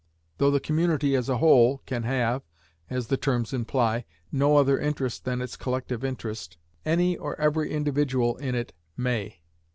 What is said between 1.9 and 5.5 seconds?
have (as the terms imply) no other interest than